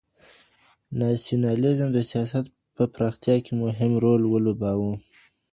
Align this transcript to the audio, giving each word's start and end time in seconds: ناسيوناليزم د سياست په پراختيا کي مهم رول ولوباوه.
ناسيوناليزم 0.99 1.89
د 1.93 1.99
سياست 2.11 2.45
په 2.75 2.83
پراختيا 2.93 3.35
کي 3.45 3.53
مهم 3.63 3.91
رول 4.03 4.21
ولوباوه. 4.27 4.91